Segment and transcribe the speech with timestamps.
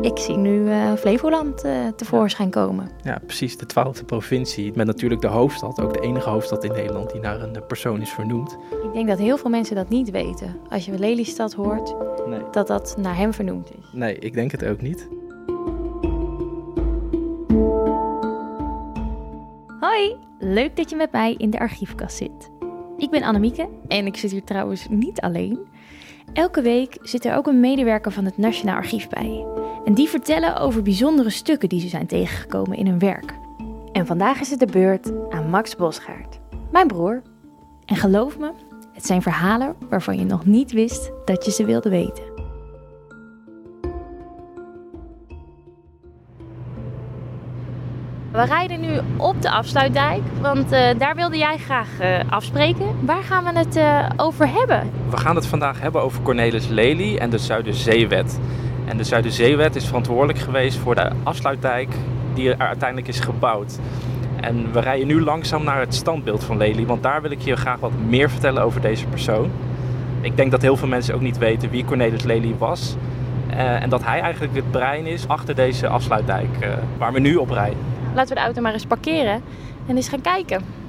[0.00, 2.90] Ik zie nu uh, Flevoland uh, tevoorschijn komen.
[3.02, 3.56] Ja, precies.
[3.56, 4.72] De twaalfde provincie.
[4.74, 5.80] Met natuurlijk de hoofdstad.
[5.80, 8.56] Ook de enige hoofdstad in Nederland die naar een persoon is vernoemd.
[8.82, 10.56] Ik denk dat heel veel mensen dat niet weten.
[10.68, 11.94] Als je Lelystad hoort,
[12.26, 12.40] nee.
[12.50, 13.84] dat dat naar hem vernoemd is.
[13.92, 15.08] Nee, ik denk het ook niet.
[19.80, 22.50] Hoi, leuk dat je met mij in de archiefkast zit.
[22.96, 25.58] Ik ben Annemieke en ik zit hier trouwens niet alleen.
[26.36, 29.46] Elke week zit er ook een medewerker van het Nationaal Archief bij.
[29.84, 33.34] En die vertellen over bijzondere stukken die ze zijn tegengekomen in hun werk.
[33.92, 37.22] En vandaag is het de beurt aan Max Bosgaard, mijn broer.
[37.84, 38.52] En geloof me,
[38.92, 42.35] het zijn verhalen waarvan je nog niet wist dat je ze wilde weten.
[48.36, 52.86] We rijden nu op de afsluitdijk, want uh, daar wilde jij graag uh, afspreken.
[53.00, 54.90] Waar gaan we het uh, over hebben?
[55.10, 58.38] We gaan het vandaag hebben over Cornelis Lely en de Zuiderzeewet.
[58.84, 61.94] En de Zuiderzeewet is verantwoordelijk geweest voor de afsluitdijk
[62.34, 63.78] die er uiteindelijk is gebouwd.
[64.40, 67.56] En we rijden nu langzaam naar het standbeeld van Lely, want daar wil ik je
[67.56, 69.50] graag wat meer vertellen over deze persoon.
[70.20, 72.96] Ik denk dat heel veel mensen ook niet weten wie Cornelis Lely was.
[73.56, 76.68] en dat hij eigenlijk het brein is achter deze afsluitdijk
[76.98, 79.42] waar we nu op rijden laten we de auto maar eens parkeren
[79.86, 80.84] en eens gaan kijken.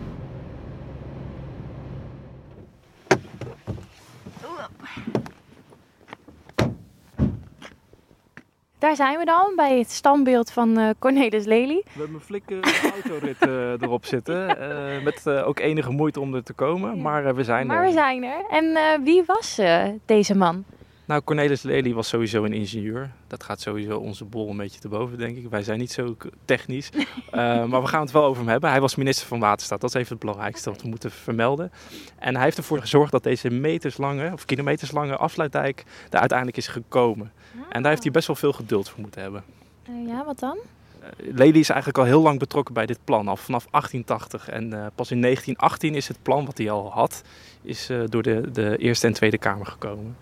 [8.80, 11.84] Daar zijn we dan, bij het standbeeld van uh, Cornelis Lely.
[11.84, 12.60] We hebben een flikke
[12.94, 14.58] autorit uh, erop zitten.
[14.62, 17.82] Uh, met ook enige moeite om er te komen, maar we zijn maar er.
[17.82, 18.46] Maar we zijn er.
[18.50, 19.60] En wie was
[20.06, 20.64] deze man?
[21.08, 23.12] Nou, Cornelis Lely was sowieso een ingenieur.
[23.28, 25.50] Dat gaat sowieso onze bol een beetje te boven, denk ik.
[25.50, 26.90] Wij zijn niet zo technisch.
[26.96, 27.02] uh,
[27.70, 28.70] maar we gaan het wel over hem hebben.
[28.70, 29.82] Hij was minister van Waterstaat.
[29.82, 31.72] Dat is even het belangrijkste wat we moeten vermelden.
[32.20, 37.32] En hij heeft ervoor gezorgd dat deze meterslange, of kilometerslange afsluitdijk er uiteindelijk is gekomen.
[37.70, 39.44] En daar heeft hij best wel veel geduld voor moeten hebben.
[39.90, 40.58] Uh, ja, wat dan?
[41.02, 44.50] Uh, Lely is eigenlijk al heel lang betrokken bij dit plan, al vanaf 1880.
[44.50, 47.22] En pas in 1918 is het plan wat hij al had,
[47.62, 50.16] is door de, de Eerste en Tweede Kamer gekomen.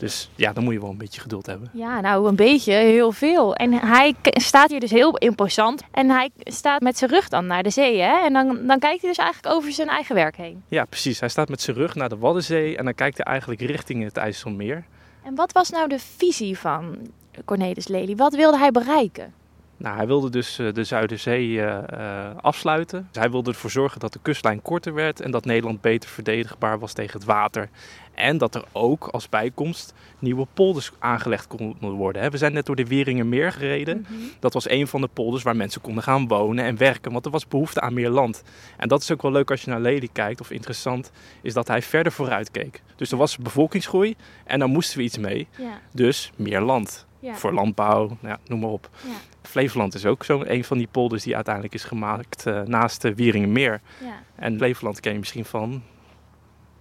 [0.00, 1.70] Dus ja, dan moet je wel een beetje geduld hebben.
[1.72, 3.54] Ja, nou een beetje, heel veel.
[3.54, 5.82] En hij staat hier dus heel imposant.
[5.90, 8.00] En hij staat met zijn rug dan naar de zee.
[8.00, 8.24] Hè?
[8.24, 10.62] En dan, dan kijkt hij dus eigenlijk over zijn eigen werk heen.
[10.68, 11.20] Ja, precies.
[11.20, 12.76] Hij staat met zijn rug naar de Waddenzee.
[12.76, 14.84] En dan kijkt hij eigenlijk richting het IJsselmeer.
[15.24, 16.96] En wat was nou de visie van
[17.44, 18.16] Cornelis Lely?
[18.16, 19.34] Wat wilde hij bereiken?
[19.80, 23.08] Nou, hij wilde dus eh, de Zuiderzee uh, uh, afsluiten.
[23.10, 26.78] Dus hij wilde ervoor zorgen dat de kustlijn korter werd en dat Nederland beter verdedigbaar
[26.78, 27.68] was tegen het water.
[28.14, 32.30] En dat er ook als bijkomst nieuwe polders aangelegd konden worden.
[32.30, 33.98] We zijn net door de Wieringenmeer gereden.
[34.00, 34.14] Mhm.
[34.40, 37.12] Dat was een van de polders waar mensen konden gaan wonen en werken.
[37.12, 38.42] Want er was behoefte aan meer land.
[38.76, 41.10] En dat is ook wel leuk als je naar Lely kijkt, of interessant,
[41.42, 42.82] is dat hij verder vooruit keek.
[42.96, 44.14] Dus er was bevolkingsgroei
[44.44, 45.48] en daar moesten we iets mee.
[45.58, 45.80] Ja.
[45.92, 47.08] Dus meer land.
[47.20, 47.34] Ja.
[47.34, 48.88] Voor landbouw, nou ja, noem maar op.
[49.02, 49.14] Ja.
[49.42, 53.14] Flevoland is ook zo een van die polders die uiteindelijk is gemaakt uh, naast de
[53.14, 53.80] Wieringenmeer.
[54.04, 54.22] Ja.
[54.34, 55.82] En Flevoland ken je misschien van.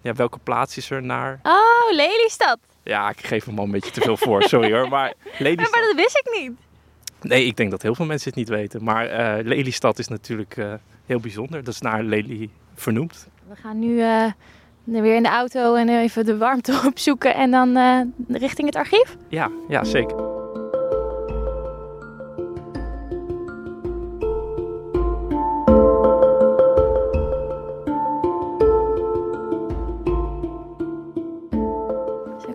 [0.01, 1.39] Ja, welke plaats is er naar?
[1.43, 2.59] Oh, Lelystad.
[2.83, 4.89] Ja, ik geef hem al een beetje te veel voor, sorry hoor.
[4.89, 5.71] Maar Lelystad...
[5.71, 6.51] maar dat wist ik niet.
[7.21, 8.83] Nee, ik denk dat heel veel mensen het niet weten.
[8.83, 10.73] Maar uh, Lelystad is natuurlijk uh,
[11.05, 11.63] heel bijzonder.
[11.63, 13.27] Dat is naar Lely vernoemd.
[13.47, 14.01] We gaan nu
[14.83, 17.77] weer in de auto en even de warmte opzoeken en dan
[18.27, 19.17] richting het archief?
[19.27, 20.27] Ja, ja zeker.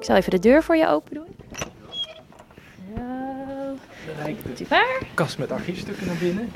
[0.05, 1.27] Ik zal even de deur voor je open doen.
[4.57, 4.65] Zo.
[4.69, 5.03] waar?
[5.15, 6.51] Kast met archiefstukken naar binnen.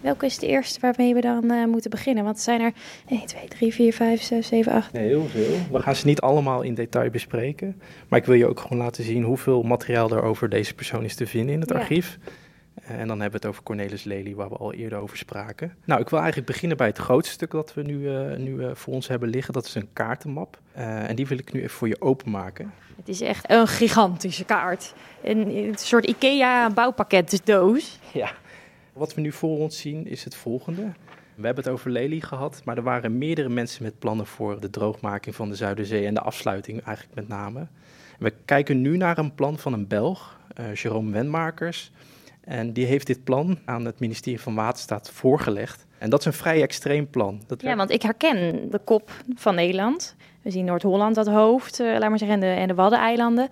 [0.00, 2.24] Welke is de eerste waarmee we dan uh, moeten beginnen?
[2.24, 2.72] Want er zijn er
[3.08, 4.92] 1, 2, 3, 4, 5, 6, 7, 8.
[4.92, 5.56] Nee, heel veel.
[5.70, 7.80] We gaan ze niet allemaal in detail bespreken.
[8.08, 11.14] Maar ik wil je ook gewoon laten zien hoeveel materiaal er over deze persoon is
[11.14, 11.76] te vinden in het ja.
[11.76, 12.18] archief.
[12.82, 15.76] En dan hebben we het over Cornelis Lely, waar we al eerder over spraken.
[15.84, 18.70] Nou, ik wil eigenlijk beginnen bij het grootste stuk dat we nu, uh, nu uh,
[18.74, 19.52] voor ons hebben liggen.
[19.52, 20.58] Dat is een kaartenmap.
[20.76, 22.72] Uh, en die wil ik nu even voor je openmaken.
[22.96, 24.94] Het is echt een gigantische kaart.
[25.22, 27.98] Een, een soort IKEA-bouwpakketdoos.
[28.12, 28.30] Ja.
[29.00, 30.82] Wat we nu voor ons zien is het volgende.
[31.34, 34.70] We hebben het over Lely gehad, maar er waren meerdere mensen met plannen voor de
[34.70, 37.66] droogmaking van de Zuiderzee en de afsluiting eigenlijk met name.
[38.18, 40.40] We kijken nu naar een plan van een Belg,
[40.74, 41.92] Jerome Wenmakers.
[42.40, 45.86] En die heeft dit plan aan het ministerie van Waterstaat voorgelegd.
[45.98, 47.42] En dat is een vrij extreem plan.
[47.46, 50.16] Dat ja, want ik herken de kop van Nederland.
[50.42, 53.48] We zien Noord-Holland dat hoofd, uh, laat maar zeggen, en de, en de Waddeneilanden.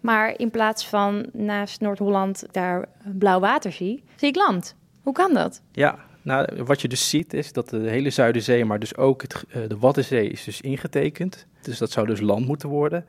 [0.00, 2.88] Maar in plaats van naast Noord-Holland daar
[3.18, 4.78] blauw water zie, zie ik land.
[5.02, 5.62] Hoe kan dat?
[5.72, 9.44] Ja, nou, wat je dus ziet is dat de hele Zuiderzee, maar dus ook het,
[9.48, 11.46] uh, de Waddenzee is dus ingetekend.
[11.62, 13.04] Dus dat zou dus land moeten worden.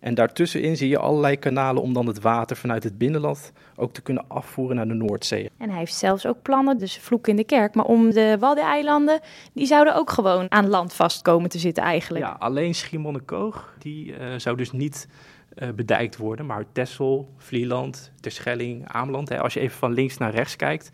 [0.00, 4.00] En daartussenin zie je allerlei kanalen om dan het water vanuit het binnenland ook te
[4.00, 5.50] kunnen afvoeren naar de Noordzee.
[5.56, 9.20] En hij heeft zelfs ook plannen, dus vloek in de kerk, maar om de Waddeneilanden,
[9.52, 12.24] die zouden ook gewoon aan land vast komen te zitten eigenlijk.
[12.24, 15.08] Ja, alleen Schiermonnikoog, die uh, zou dus niet
[15.54, 20.34] uh, bedijkt worden, maar Texel, Vlieland, Terschelling, Ameland, hè, als je even van links naar
[20.34, 20.90] rechts kijkt,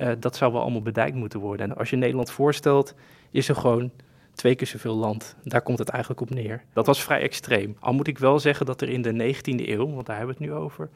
[0.00, 1.70] uh, dat zou wel allemaal bedijkt moeten worden.
[1.70, 2.94] En als je Nederland voorstelt,
[3.30, 3.90] is er gewoon
[4.38, 5.36] twee keer zoveel land.
[5.44, 6.64] Daar komt het eigenlijk op neer.
[6.72, 7.76] Dat was vrij extreem.
[7.80, 10.44] Al moet ik wel zeggen dat er in de 19e eeuw, want daar hebben we
[10.44, 10.88] het nu over,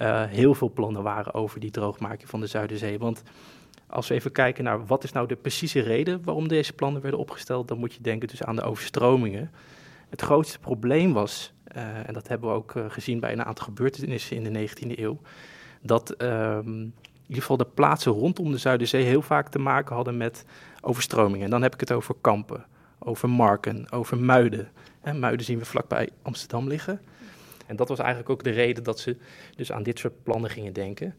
[0.00, 2.98] uh, heel veel plannen waren over die droogmaking van de Zuiderzee.
[2.98, 3.22] Want
[3.86, 7.20] als we even kijken naar wat is nou de precieze reden waarom deze plannen werden
[7.20, 9.50] opgesteld, dan moet je denken dus aan de overstromingen.
[10.08, 14.36] Het grootste probleem was, uh, en dat hebben we ook gezien bij een aantal gebeurtenissen
[14.36, 15.20] in de 19e eeuw,
[15.82, 16.92] dat in
[17.34, 20.44] ieder geval de plaatsen rondom de Zuiderzee heel vaak te maken hadden met
[20.80, 21.44] overstromingen.
[21.44, 22.64] En dan heb ik het over Kampen,
[22.98, 24.70] over Marken, over Muiden.
[25.00, 27.00] En Muiden zien we vlakbij Amsterdam liggen.
[27.66, 29.16] En dat was eigenlijk ook de reden dat ze
[29.56, 31.14] dus aan dit soort plannen gingen denken.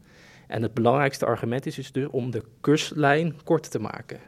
[0.46, 4.20] En het belangrijkste argument is dus om de kustlijn kort te maken.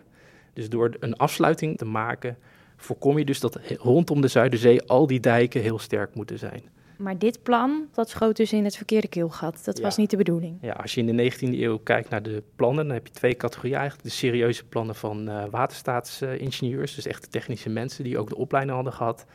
[0.52, 2.38] Dus door een afsluiting te maken,
[2.76, 6.62] voorkom je dus dat rondom de Zuiderzee al die dijken heel sterk moeten zijn.
[6.98, 9.64] Maar dit plan, dat schoot dus in het verkeerde keelgat.
[9.64, 9.82] Dat Ja.
[9.82, 10.58] was niet de bedoeling.
[10.60, 13.36] Ja, als je in de 19e eeuw kijkt naar de plannen, dan heb je twee
[13.36, 14.08] categorieën eigenlijk.
[14.08, 18.74] De serieuze plannen van eh, waterstaatsingenieurs, dus echt de technische mensen die ook de opleiding
[18.74, 19.26] hadden gehad.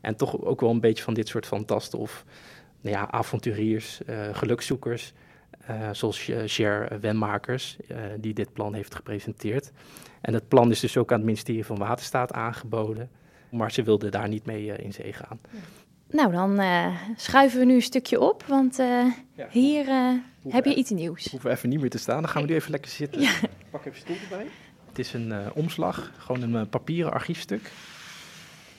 [0.00, 2.24] En toch ook wel een beetje van dit soort fantasten of
[2.80, 5.12] nou ja, avonturiers, eh, gelukzoekers,
[5.60, 7.76] eh, zoals uh, Ger Wenmakers,
[8.18, 9.72] die dit plan heeft gepresenteerd.
[10.20, 13.10] En het plan is dus ook aan het ministerie van Waterstaat aangeboden,
[13.50, 15.40] maar ze wilden daar niet mee in zee gaan.
[16.16, 18.86] Nou, dan eh, schuiven we nu een stukje op, want eh,
[19.34, 19.46] Ja.
[19.50, 20.12] hier eh,
[20.48, 21.30] heb je iets nieuws.
[21.30, 22.22] hoeven we even niet meer te staan.
[22.22, 23.20] Dan gaan we nu even lekker zitten.
[23.70, 24.46] Pak even stoel erbij.
[24.88, 27.70] Het is een omslag, gewoon een papieren archiefstuk.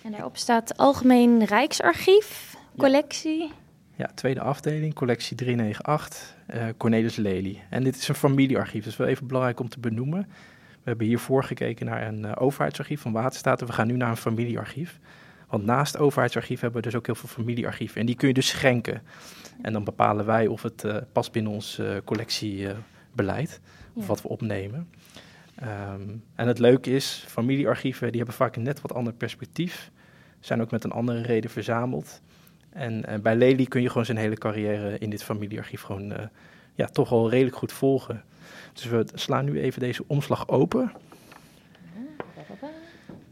[0.04, 3.52] En daarop staat Algemeen Rijksarchief, collectie.
[3.96, 7.64] Ja, tweede afdeling, collectie 398, eh, Cornelis Lely.
[7.70, 10.28] En dit is een familiearchief, dat is wel even belangrijk om te benoemen.
[10.70, 14.18] We hebben hiervoor gekeken naar een overheidsarchief van Waterstaat en we gaan nu naar een
[14.18, 15.00] familiearchief.
[15.48, 18.00] Want naast overheidsarchief hebben we dus ook heel veel familiearchieven.
[18.00, 19.02] En die kun je dus schenken.
[19.62, 23.60] En dan bepalen wij of het eh, past binnen ons eh, collectiebeleid,
[23.94, 24.08] of Ja.
[24.08, 24.90] wat we opnemen.
[25.56, 26.02] Ehm,
[26.36, 29.92] en het leuke is, familiearchieven die hebben vaak een net wat ander perspectief.
[30.40, 32.22] Zijn ook met een andere reden verzameld.
[32.70, 36.26] En eh, bij Lely kun je gewoon zijn hele carrière in dit familiearchief gewoon eh,
[36.76, 38.24] ja, toch wel redelijk goed volgen.
[38.74, 40.92] Dus we slaan nu even deze omslag open.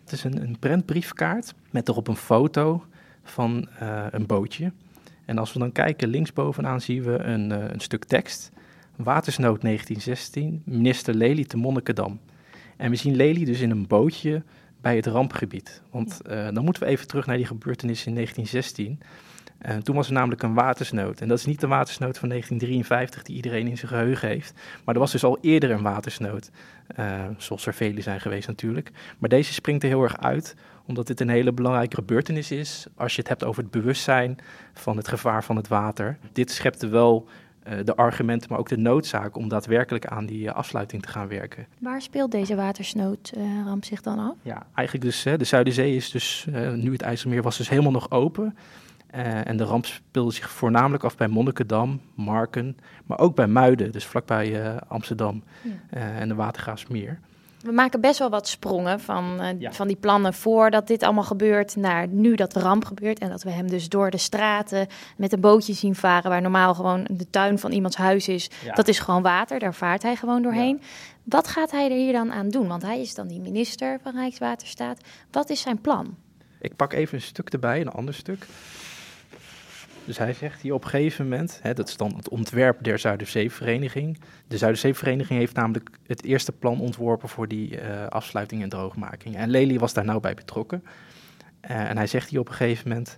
[0.05, 2.85] Het is een, een prentbriefkaart met erop een foto
[3.23, 4.71] van eh, een bootje.
[5.25, 8.51] En als we dan kijken, linksbovenaan zien we een, eh, een stuk tekst.
[8.95, 12.19] Watersnood 1916, minister Lely te Monnikendam.
[12.77, 14.43] En we zien Lely dus in een bootje
[14.81, 15.81] bij het rampgebied.
[15.91, 18.99] Want eh, dan moeten we even terug naar die gebeurtenis in 1916.
[19.57, 21.21] Eh, toen was er namelijk een watersnood.
[21.21, 24.53] En dat is niet de watersnood van 1953 die iedereen in zijn geheugen heeft.
[24.83, 26.51] Maar er was dus al eerder een watersnood.
[26.95, 28.91] eh, zoals er vele zijn geweest natuurlijk.
[29.17, 30.55] Maar deze springt er heel erg uit,
[30.85, 32.87] omdat dit een hele belangrijke gebeurtenis is.
[32.95, 34.37] Als je het hebt over het bewustzijn
[34.73, 36.17] van het gevaar van het water.
[36.33, 37.27] Dit schepte wel
[37.63, 41.67] eh, de argumenten, maar ook de noodzaak om daadwerkelijk aan die afsluiting te gaan werken.
[41.79, 44.35] Waar speelt deze watersnoodramp zich dan af?
[44.41, 48.11] Ja, eigenlijk dus, hè, de Zuiderzee is dus, nu het IJsselmeer was dus helemaal nog
[48.11, 48.55] open.
[49.15, 53.91] Eh, en de ramp speelde zich voornamelijk af bij Monnikendam, Marken, maar ook bij Muiden,
[53.91, 55.69] dus vlakbij eh, Amsterdam Ja.
[55.89, 57.19] eh, en de Watergraafsmeer.
[57.62, 59.72] We maken best wel wat sprongen van, Ja.
[59.72, 63.19] van die plannen voordat dit allemaal gebeurt naar nu dat de ramp gebeurt.
[63.19, 66.74] En dat we hem dus door de straten met een bootje zien varen waar normaal
[66.75, 68.50] gewoon de tuin van iemands huis is.
[68.63, 68.74] Ja.
[68.74, 70.81] Dat is gewoon water, daar vaart hij gewoon doorheen.
[71.24, 72.67] Wat gaat hij er hier dan aan doen?
[72.67, 75.00] Want hij is dan die minister van Rijkswaterstaat.
[75.31, 76.15] Wat is zijn plan?
[76.60, 78.48] Ik pak even een stuk erbij, een ander stuk.
[80.05, 83.00] Dus hij zegt hier op een gegeven moment, hè, dat is dan het ontwerp der
[83.00, 84.19] Zuiderzeevereniging.
[84.47, 89.35] De Zuiderzeevereniging heeft namelijk het eerste plan ontworpen voor die eh, afsluiting en droogmaking.
[89.35, 90.83] En Lely was daar nou bij betrokken.
[91.59, 93.17] Eh, en hij zegt hier op een gegeven moment,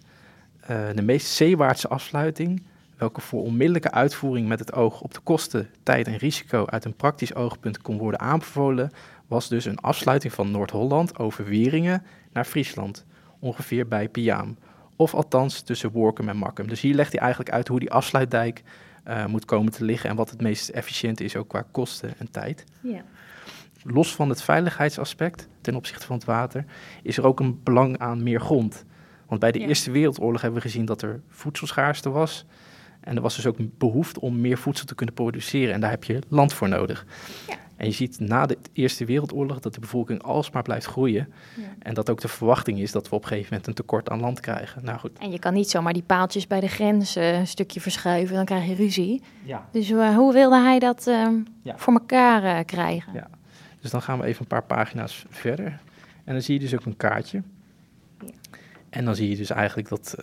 [0.60, 2.64] eh, de meest zeewaartse afsluiting,
[2.98, 6.96] welke voor onmiddellijke uitvoering met het oog op de kosten, tijd en risico uit een
[6.96, 8.92] praktisch oogpunt kon worden aanbevolen,
[9.28, 13.06] was dus een afsluiting van Noord-Holland over Wieringen naar Friesland,
[13.40, 14.58] ongeveer bij Piaam.
[14.98, 16.68] Of althans tussen Workum en Makkum.
[16.68, 18.64] Dus hier legt hij eigenlijk uit hoe die afsluitdijk
[19.04, 22.32] eh, moet komen te liggen en wat het meest efficiënt is, ook qua kosten en
[22.32, 22.64] tijd.
[22.82, 23.02] Ja.
[23.84, 26.66] Los van het veiligheidsaspect ten opzichte van het water,
[27.04, 28.86] is er ook een belang aan meer grond.
[29.28, 29.68] Want bij de Ja.
[29.68, 32.46] Eerste Wereldoorlog hebben we gezien dat er voedselschaarste was.
[33.00, 35.74] En er was dus ook behoefte om meer voedsel te kunnen produceren.
[35.74, 37.06] En daar heb je land voor nodig.
[37.48, 37.56] Ja.
[37.78, 41.34] En je ziet na de Eerste Wereldoorlog dat de bevolking alsmaar blijft groeien.
[41.56, 41.64] Ja.
[41.80, 44.20] En dat ook de verwachting is dat we op een gegeven moment een tekort aan
[44.20, 44.86] land krijgen.
[44.86, 45.18] Nou goed.
[45.18, 48.46] En je kan niet zomaar die paaltjes bij de grens eh, een stukje verschuiven, dan
[48.46, 49.22] krijg je ruzie.
[49.44, 49.68] Ja.
[49.72, 51.28] Dus eh, hoe wilde hij dat eh,
[51.62, 51.78] Ja.
[51.78, 53.14] voor elkaar krijgen?
[53.14, 53.28] Ja.
[53.82, 55.80] Dus dan gaan we even een paar pagina's verder.
[56.24, 57.42] En dan zie je dus ook een kaartje.
[58.20, 58.28] Ja.
[58.90, 60.16] En dan zie je dus eigenlijk dat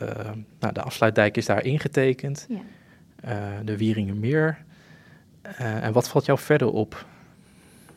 [0.61, 2.47] nou, de afsluitdijk is daar ingetekend.
[2.49, 3.63] Ja.
[3.65, 4.59] De Wieringermeer.
[5.57, 7.07] En wat valt jou verder op?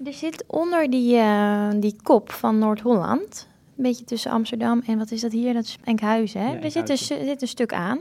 [0.05, 5.11] Er zit onder die, eh, die kop van Noord-Holland, een beetje tussen Amsterdam en wat
[5.11, 5.53] is dat hier?
[5.53, 6.51] Dat is Enkhuizen, hè?
[6.51, 7.99] Ja, er zit een, zit een stuk aan.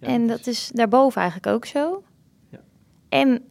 [0.00, 2.02] Ja, en dat is daarboven eigenlijk ook zo.
[2.50, 2.58] Ja.
[3.08, 3.42] En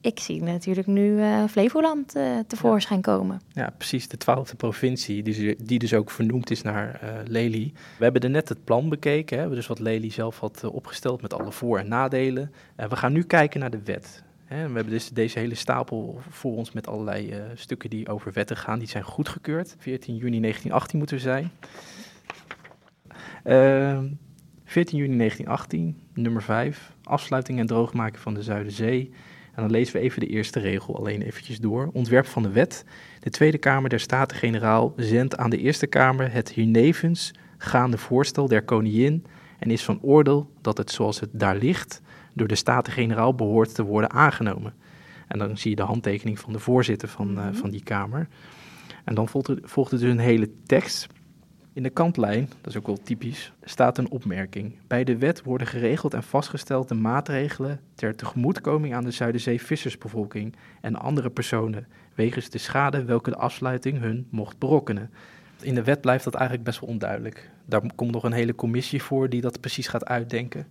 [0.00, 3.40] ik zie natuurlijk nu eh, Flevoland eh, tevoorschijn komen.
[3.52, 4.08] Ja, precies.
[4.08, 7.72] De twaalfde provincie, die, die dus ook vernoemd is naar eh Lely.
[7.98, 11.34] We hebben er net het plan bekeken, hè, dus wat Lely zelf had opgesteld met
[11.34, 12.52] alle voor- en nadelen.
[12.76, 14.22] En we gaan nu kijken naar de wet.
[14.52, 18.56] We hebben dus deze hele stapel voor ons met allerlei eh, stukken die over wetten
[18.56, 18.78] gaan.
[18.78, 19.74] Die zijn goedgekeurd.
[19.78, 21.50] 14 juni 1918 moeten we zijn.
[23.44, 24.06] Ehm
[24.64, 26.92] 14 juni 1918, nummer 5.
[27.02, 29.10] Afsluiting en droogmaken van de Zuiderzee.
[29.54, 31.90] En dan lezen we even de eerste regel alleen eventjes door.
[31.92, 32.84] Ontwerp van de wet.
[33.20, 38.64] De Tweede Kamer der Staten-Generaal zendt aan de Eerste Kamer het hiernevens gaande voorstel der
[38.64, 39.24] koningin
[39.58, 42.02] en is van oordeel dat het zoals het daar ligt
[42.32, 44.74] door de Staten-Generaal behoort te worden aangenomen.
[45.28, 47.54] En dan zie je de handtekening van de voorzitter van, eh, Mhm.
[47.54, 48.28] van die Kamer.
[49.04, 51.06] En dan volgt er, volgt er dus een hele tekst.
[51.74, 54.74] In de kantlijn, dat is ook wel typisch, staat een opmerking.
[54.86, 60.54] Bij de wet worden geregeld en vastgesteld de maatregelen ter tegemoetkoming aan de Zuiderzee vissersbevolking
[60.80, 65.10] en andere personen wegens de schade welke de afsluiting hun mocht berokkenen.
[65.60, 67.50] In de wet blijft dat eigenlijk best wel onduidelijk.
[67.66, 70.66] Daar komt nog een hele commissie voor die dat precies gaat uitdenken.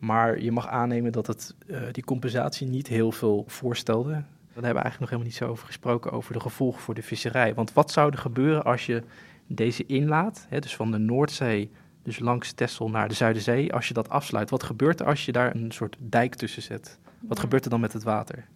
[0.00, 4.10] Maar je mag aannemen dat het, eh, die compensatie niet heel veel voorstelde.
[4.10, 4.22] Daar
[4.54, 7.54] hebben we eigenlijk nog helemaal niet zo over gesproken, over de gevolgen voor de visserij.
[7.54, 9.02] Want wat zou er gebeuren als je
[9.46, 11.70] deze inlaat, hè, dus van de Noordzee,
[12.02, 14.50] dus langs Texel naar de Zuiderzee, als je dat afsluit?
[14.50, 16.98] Wat gebeurt er als je daar een soort dijk tussen zet?
[17.20, 18.46] Wat gebeurt er dan met het water?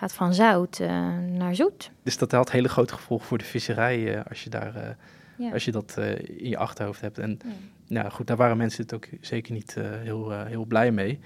[0.00, 0.88] Gaat van zout eh,
[1.18, 1.90] naar zoet.
[2.02, 4.94] Dus dat had hele grote gevolgen voor de visserij eh, als je, daar, eh,
[5.36, 5.52] Ja.
[5.52, 5.96] als je dat
[6.36, 7.18] in je achterhoofd hebt.
[7.18, 7.50] En Ja.
[7.86, 11.18] nou goed, daar waren mensen het ook zeker niet heel, heel blij mee.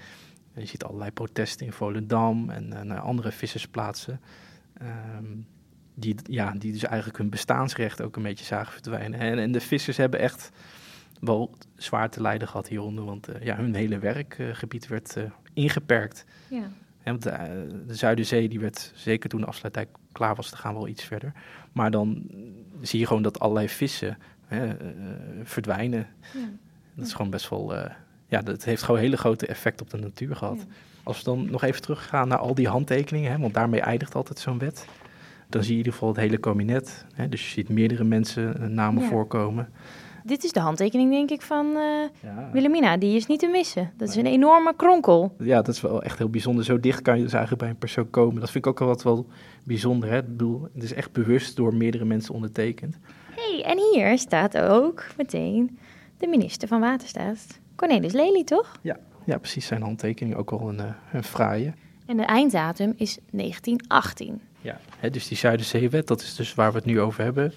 [0.53, 4.21] Je ziet allerlei protesten in Volendam en naar andere vissersplaatsen.
[4.77, 5.25] ehm,
[5.93, 9.19] die, ja, die dus eigenlijk hun bestaansrecht ook een beetje zagen verdwijnen.
[9.19, 10.51] En, en de vissers hebben echt
[11.19, 13.05] wel zwaar te lijden gehad hieronder.
[13.05, 15.17] Want ja, hun hele werkgebied werd
[15.53, 16.25] ingeperkt.
[16.49, 16.69] Ja.
[17.11, 17.49] Want de, eh,
[17.87, 21.31] de Zuiderzee die werd, zeker toen de afsluitdijk klaar was, te gaan wel iets verder.
[21.71, 22.23] Maar dan
[22.81, 24.87] zie je gewoon dat allerlei vissen hè, eh,
[25.43, 26.07] verdwijnen.
[26.33, 26.49] Ja.
[26.95, 27.91] Dat is gewoon best wel, eh,
[28.27, 30.57] ja, dat heeft gewoon een hele grote effect op de natuur gehad.
[30.57, 30.73] Ja.
[31.03, 34.39] Als we dan nog even teruggaan naar al die handtekeningen, hè, want daarmee eindigt altijd
[34.39, 34.87] zo'n wet.
[35.49, 37.05] Dan zie je in ieder geval het hele kabinet.
[37.13, 39.09] Hè, dus je ziet meerdere mensen namen Ja.
[39.09, 39.69] voorkomen.
[40.25, 41.81] Dit is de handtekening, denk ik, van eh,
[42.23, 42.49] Ja.
[42.51, 42.97] Wilhelmina.
[42.97, 43.91] Die is niet te missen.
[43.97, 45.35] Dat is een enorme kronkel.
[45.39, 46.63] ja, dat is wel echt heel bijzonder.
[46.65, 48.39] Zo dicht kan je dus eigenlijk bij een persoon komen.
[48.39, 49.27] Dat vind ik ook wel wat wel
[49.63, 50.09] bijzonder.
[50.09, 50.17] Hè?
[50.17, 52.97] Ik bedoel, het is echt bewust door meerdere mensen ondertekend.
[53.35, 55.77] hey, en hier staat ook meteen
[56.17, 57.59] de minister van Waterstaat.
[57.75, 58.79] Cornelis Lely, toch?
[59.25, 59.65] Ja, precies.
[59.65, 61.73] Zijn handtekening ook wel een, eh, een fraaie.
[62.05, 64.41] En de einddatum is 1918.
[64.61, 64.79] Ja.
[64.99, 67.53] Hè, dus die Zuiderzeewet, dat is dus waar we het nu over hebben.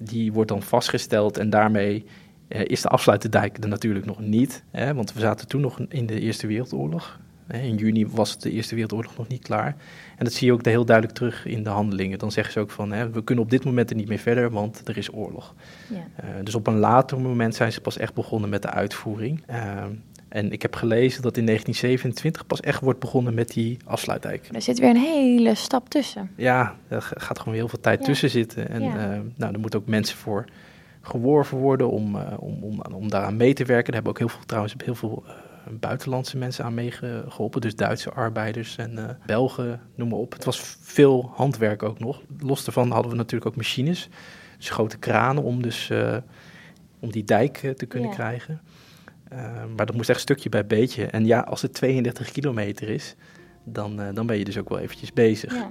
[0.00, 2.04] Die wordt dan vastgesteld en daarmee
[2.48, 4.62] eh, is de afsluitendijk er natuurlijk nog niet.
[4.70, 7.18] Hè, want we zaten toen nog in de Eerste Wereldoorlog.
[7.52, 9.76] In juni was de Eerste Wereldoorlog nog niet klaar.
[10.16, 12.18] En dat zie je ook heel duidelijk terug in de handelingen.
[12.18, 14.50] Dan zeggen ze ook van, hè, we kunnen op dit moment er niet meer verder,
[14.50, 15.54] want er is oorlog.
[15.88, 16.06] Ja.
[16.16, 19.42] Eh, dus op een later moment zijn ze pas echt begonnen met de uitvoering.
[19.46, 19.84] Eh,
[20.28, 24.48] en ik heb gelezen dat in 1927 pas echt wordt begonnen met die afsluitdijk.
[24.52, 26.30] Er zit weer een hele stap tussen.
[26.36, 28.04] Ja, er gaat gewoon heel veel tijd Ja.
[28.06, 28.68] tussen zitten.
[28.68, 29.12] En Ja.
[29.12, 30.44] eh, nou, er moeten ook mensen voor
[31.00, 33.84] geworven worden om, eh, om, om, om daaraan mee te werken.
[33.92, 35.32] Daar hebben ook heel veel, trouwens heel veel eh,
[35.80, 37.60] buitenlandse mensen aan meegeholpen.
[37.60, 40.32] Dus Duitse arbeiders en Belgen, noem maar op.
[40.32, 42.22] Het was veel handwerk ook nog.
[42.38, 44.08] Los daarvan hadden we natuurlijk ook machines.
[44.56, 45.90] Dus grote kranen om, dus,
[47.00, 48.14] om die dijk te kunnen Ja.
[48.14, 48.60] krijgen.
[49.28, 51.06] Eh, maar dat moest echt stukje bij beetje.
[51.06, 53.14] En ja, als het 32 kilometer is,
[53.64, 55.54] dan, eh, dan ben je dus ook wel eventjes bezig.
[55.54, 55.70] Ja.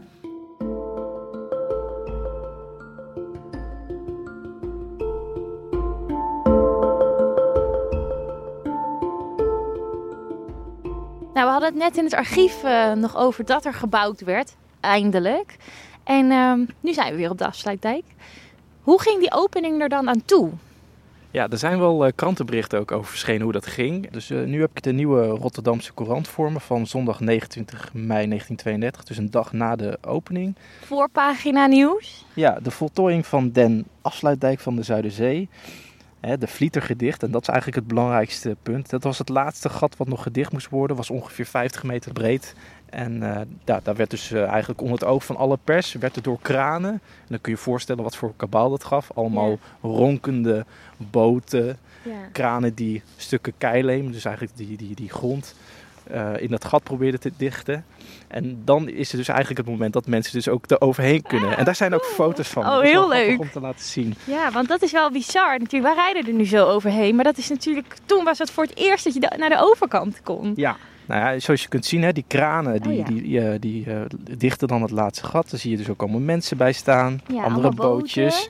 [11.34, 14.56] Nou, we hadden het net in het archief eh, nog over dat er gebouwd werd,
[14.80, 15.56] eindelijk.
[16.04, 18.04] En ehm, nu zijn we weer op de afsluitdijk.
[18.82, 20.52] Hoe ging die opening er dan aan toe?
[21.38, 24.10] Ja, er zijn wel uh, krantenberichten ook over verschenen hoe dat ging.
[24.12, 28.28] Dus uh, nu heb ik de nieuwe Rotterdamse Courant voor me van zondag 29 mei
[28.28, 30.56] 1932, dus een dag na de opening.
[30.82, 32.26] Voorpagina nieuws?
[32.34, 35.50] Ja, de voltooiing van den afsluitdijk van de Zuiderzee.
[36.20, 38.90] Hè, de Vlietergedicht, en dat is eigenlijk het belangrijkste punt.
[38.90, 42.56] Dat was het laatste gat wat nog gedicht moest worden, was ongeveer 50 meter breed.
[42.90, 46.16] En uh, daar, daar werd dus uh, eigenlijk onder het oog van alle pers, werd
[46.16, 46.92] er door kranen.
[46.92, 49.12] En dan kun je je voorstellen wat voor kabaal dat gaf.
[49.16, 49.58] Allemaal ja.
[49.82, 50.66] ronkende
[50.98, 52.12] boten, ja.
[52.32, 55.56] kranen die stukken keileem, dus eigenlijk die, die, die grond,
[56.12, 57.86] uh, in dat gat probeerden te dichten.
[58.28, 61.50] En dan is het dus eigenlijk het moment dat mensen dus ook er overheen kunnen.
[61.50, 62.66] Ah, en daar zijn ook foto's van.
[62.66, 63.40] Oh, heel leuk.
[63.40, 64.16] Om te laten zien.
[64.24, 65.60] Ja, want dat is wel bizar.
[65.60, 67.16] Natuurlijk, wij rijden er nu zo overheen.
[67.16, 70.22] Maar dat is natuurlijk, toen was het voor het eerst dat je naar de overkant
[70.24, 70.54] kon.
[70.56, 70.78] Ja,
[71.08, 73.04] nou ja, zoals je kunt zien, hè, die kranen die, oh, ja.
[73.04, 74.02] die, die, die uh,
[74.38, 75.50] dichten dan het laatste gat.
[75.50, 77.22] Daar zie je dus ook allemaal mensen bij staan.
[77.34, 78.50] Ja, andere bootjes.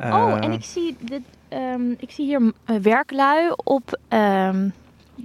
[0.00, 2.52] Oh, en ik zie, dit, um, ik zie hier
[2.82, 3.98] werklui op...
[4.08, 4.72] Um,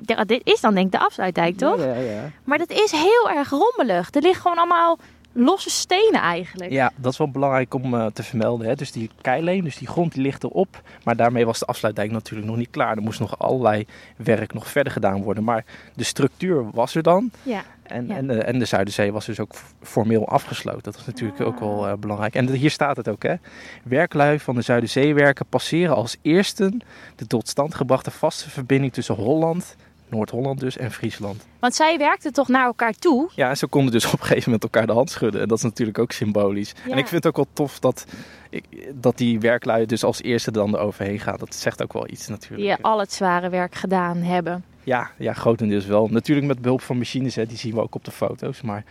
[0.06, 1.78] ja, dit is dan denk ik de afsluitdijk, toch?
[1.78, 4.16] Ja, ja, Maar dat is heel erg rommelig.
[4.16, 4.98] Er liggen gewoon allemaal
[5.32, 6.72] losse stenen eigenlijk.
[6.72, 8.68] Ja, dat is wel belangrijk om uh, te vermelden.
[8.68, 8.76] Hè.
[8.76, 10.82] Dus die keileen, dus die grond die ligt erop.
[11.04, 12.96] Maar daarmee was de afsluitdijk natuurlijk nog niet klaar.
[12.96, 13.86] Er moest nog allerlei
[14.18, 15.44] werk nog verder gedaan worden.
[15.44, 17.32] Maar de structuur was er dan.
[17.44, 17.64] Ja.
[17.84, 18.16] En, ja.
[18.16, 20.84] en, de, en de Zuiderzee was dus ook formeel afgesloten.
[20.84, 21.48] Dat was natuurlijk Ah.
[21.48, 22.36] ook wel uh, belangrijk.
[22.36, 23.36] En hier staat het ook, hè.
[23.84, 26.82] Werklui van de Zuiderzeewerken passeren als eersten
[27.16, 29.76] de tot stand gebrachte vaste verbinding tussen Holland,
[30.12, 31.46] Noord-Holland dus, en Friesland.
[31.60, 33.30] Want zij werkten toch naar elkaar toe?
[33.36, 35.42] Ja, en ze konden dus op een gegeven moment elkaar de hand schudden.
[35.42, 36.74] En dat is natuurlijk ook symbolisch.
[36.86, 36.92] Ja.
[36.92, 38.06] En ik vind het ook wel tof dat,
[38.50, 41.38] ik, dat die werklui dus als eerste dan eroverheen gaan.
[41.38, 42.78] Dat zegt ook wel iets natuurlijk.
[42.78, 44.64] Die al het zware werk gedaan hebben.
[44.84, 46.08] Ja, ja, grotendeels wel.
[46.08, 48.62] Natuurlijk met behulp van machines, hè, die zien we ook op de foto's.
[48.62, 48.84] Maar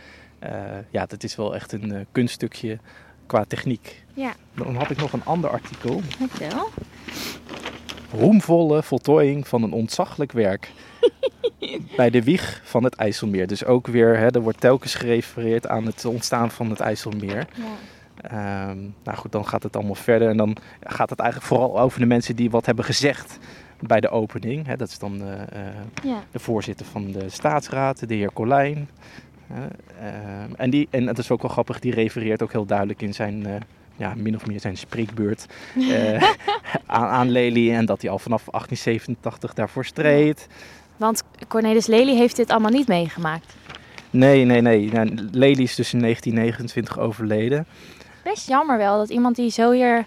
[0.43, 0.49] uh,
[0.89, 2.79] ja, dat is wel echt een uh, kunststukje
[3.25, 4.03] qua techniek.
[4.13, 4.33] Ja.
[4.53, 6.01] Dan had ik nog een ander artikel.
[6.29, 6.69] Vertel.
[8.13, 10.71] Roemvolle voltooiing van een ontzaglijk werk.
[11.95, 13.47] bij de wieg van het IJsselmeer.
[13.47, 17.47] Dus ook weer, hè, er wordt telkens gerefereerd aan het ontstaan van het IJsselmeer.
[17.55, 18.69] Ja.
[18.69, 20.29] Um, nou goed, dan gaat het allemaal verder.
[20.29, 23.37] En dan gaat het eigenlijk vooral over de mensen die wat hebben gezegd
[23.79, 24.65] bij de opening.
[24.65, 25.35] Hè, dat is dan uh, uh,
[26.03, 26.23] ja.
[26.31, 28.89] de voorzitter van de staatsraad, de heer Colijn.
[29.51, 29.57] Uh,
[30.55, 33.47] en, die, en dat is ook wel grappig, die refereert ook heel duidelijk in zijn
[33.47, 33.55] uh,
[34.01, 36.13] ja, min of meer zijn spreekbeurt uh,
[36.85, 37.73] aan, aan Lely.
[37.73, 40.47] En dat hij al vanaf 1887 daarvoor streed.
[40.97, 43.53] Want Cornelis Lely heeft dit allemaal niet meegemaakt.
[44.09, 44.91] Nee, nee, nee.
[44.91, 47.65] Nou, Lely is dus in 1929 overleden.
[48.23, 50.05] Best jammer wel dat iemand die zo hier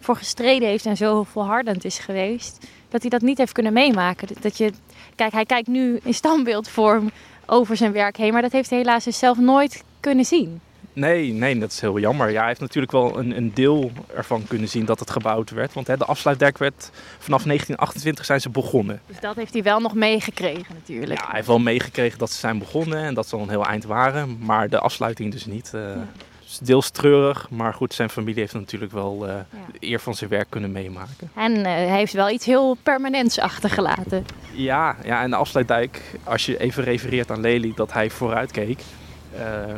[0.00, 4.28] voor gestreden heeft en zo volhardend is geweest, dat hij dat niet heeft kunnen meemaken.
[4.40, 4.72] Dat je,
[5.14, 7.10] kijk, hij kijkt nu in standbeeldvorm
[7.46, 10.60] over zijn werk heen, maar dat heeft hij helaas dus zelf nooit kunnen zien.
[10.96, 12.30] Nee, nee, dat is heel jammer.
[12.30, 15.72] Ja, hij heeft natuurlijk wel een, een deel ervan kunnen zien dat het gebouwd werd.
[15.72, 19.00] Want hè, de afsluitdijk werd vanaf 1928 zijn ze begonnen.
[19.06, 21.20] Dus dat heeft hij wel nog meegekregen natuurlijk.
[21.20, 23.66] Ja, hij heeft wel meegekregen dat ze zijn begonnen en dat ze al een heel
[23.66, 24.38] eind waren.
[24.40, 25.72] Maar de afsluiting dus niet.
[25.74, 26.06] Uh, ja.
[26.42, 29.44] dus deels treurig, maar goed, zijn familie heeft natuurlijk wel uh, ja.
[29.72, 31.30] de eer van zijn werk kunnen meemaken.
[31.34, 34.26] En uh, hij heeft wel iets heel permanents achtergelaten.
[34.52, 38.80] Ja, ja, en de afsluitdijk, als je even refereert aan Lely, dat hij vooruit keek.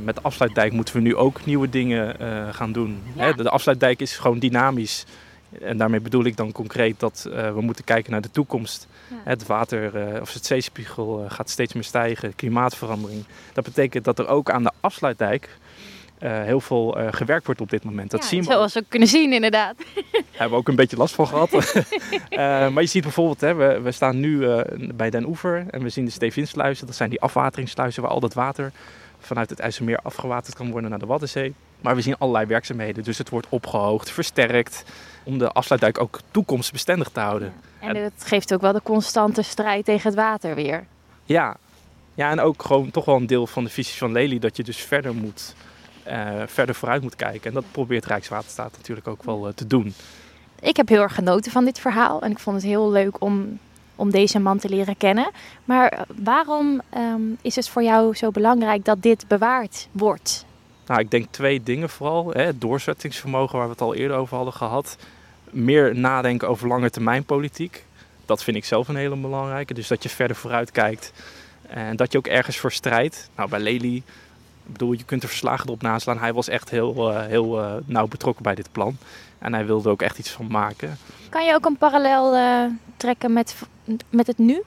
[0.02, 3.02] Met de afsluitdijk moeten we nu ook nieuwe dingen uh, gaan doen.
[3.14, 3.24] Ja.
[3.24, 5.04] Hè, de, afsluitdijk is gewoon dynamisch.
[5.60, 8.86] En daarmee bedoel ik dan concreet dat uh, we moeten kijken naar de toekomst.
[9.08, 9.16] Ja.
[9.24, 13.24] Het water of het zeespiegel gaat steeds meer stijgen, klimaatverandering.
[13.52, 15.58] Dat betekent dat er ook aan de afsluitdijk
[16.18, 18.10] heel veel gewerkt wordt op dit moment.
[18.10, 18.52] Dat ja, zien we.
[18.52, 19.76] Zoals we kunnen zien, inderdaad.
[19.94, 21.50] Daar hebben we ook een beetje last van gehad.
[22.72, 24.46] maar je ziet bijvoorbeeld, hè, we, we staan nu
[24.94, 26.86] bij Den Oever en we zien de Stevinsluizen.
[26.86, 28.72] Dat zijn die afwateringssluizen waar al dat water
[29.28, 31.54] vanuit het IJsselmeer afgewaterd kan worden naar de Waddenzee.
[31.80, 34.84] Maar we zien allerlei werkzaamheden, dus het wordt opgehoogd, versterkt,
[35.24, 37.52] om de afsluitdijk ook toekomstbestendig te houden.
[37.80, 37.88] Ja.
[37.88, 40.86] En het geeft ook wel de constante strijd tegen het water weer.
[41.24, 41.56] Ja,
[42.14, 44.62] ja en ook gewoon toch wel een deel van de visie van Lely, dat je
[44.62, 45.54] dus verder moet,
[46.08, 47.48] uh, verder vooruit moet kijken.
[47.48, 49.94] En dat probeert Rijkswaterstaat natuurlijk ook wel uh, te doen.
[50.60, 53.58] Ik heb heel erg genoten van dit verhaal en ik vond het heel leuk om
[53.98, 55.30] om deze man te leren kennen.
[55.64, 60.46] Maar waarom um, is het voor jou zo belangrijk dat dit bewaard wordt?
[60.86, 62.30] Nou, ik denk twee dingen vooral.
[62.30, 62.42] Hè.
[62.42, 64.96] Het doorzettingsvermogen waar we het al eerder over hadden gehad.
[65.50, 67.84] Meer nadenken over lange termijn politiek.
[68.26, 69.74] Dat vind ik zelf een hele belangrijke.
[69.74, 71.12] Dus dat je verder vooruit kijkt.
[71.68, 73.30] En dat je ook ergens voor strijdt.
[73.36, 76.18] Nou, bij Lely, ik bedoel, je kunt er verslagen erop naslaan.
[76.18, 78.96] Hij was echt heel, uh, heel uh, nauw betrokken bij dit plan.
[79.38, 80.98] En hij wilde ook echt iets van maken.
[81.28, 82.64] Kan je ook een parallel uh,
[82.96, 83.56] trekken met,
[84.10, 84.62] met het nu?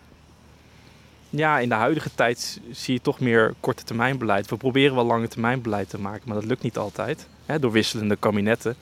[1.30, 4.50] Ja, in de huidige tijd zie je toch meer korte termijn beleid.
[4.50, 7.28] We proberen wel lange termijn beleid te maken, maar dat lukt niet altijd.
[7.46, 8.76] Hè, door wisselende kabinetten.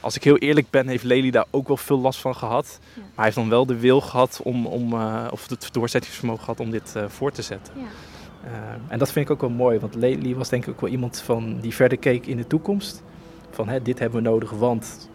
[0.00, 2.78] als ik heel eerlijk ben, heeft Lely daar ook wel veel last van gehad.
[2.94, 4.92] Maar hij heeft dan wel de wil gehad om, om
[5.30, 7.74] of het doorzettingsvermogen gehad om dit voor te zetten.
[7.76, 8.78] Ja.
[8.88, 11.20] en dat vind ik ook wel mooi, want Lely was denk ik ook wel iemand
[11.20, 13.02] van die verder keek in de toekomst.
[13.50, 15.08] Van hè, dit hebben we nodig, want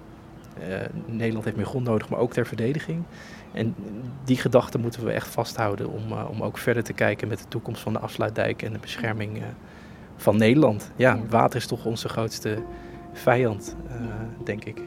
[1.05, 3.03] Nederland heeft meer grond nodig, maar ook ter verdediging.
[3.51, 3.75] En
[4.23, 7.47] die gedachte moeten we echt vasthouden om, uh, om ook verder te kijken met de
[7.47, 9.43] toekomst van de afsluitdijk en de bescherming uh,
[10.15, 10.91] van Nederland.
[10.95, 12.63] Ja, water is toch onze grootste
[13.13, 13.75] vijand,
[14.43, 14.81] denk ik.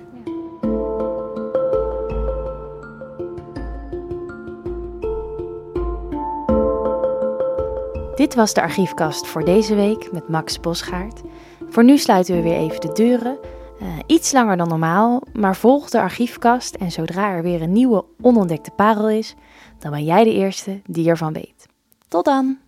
[8.14, 11.22] Dit was de archiefkast voor deze week met Max Bosgaard.
[11.68, 13.38] Voor nu sluiten we weer even de deuren.
[13.82, 18.04] Uh, iets langer dan normaal, maar volg de archiefkast en zodra er weer een nieuwe
[18.20, 19.34] onontdekte parel is,
[19.78, 21.66] dan ben jij de eerste die ervan weet.
[22.08, 22.63] Tot dan!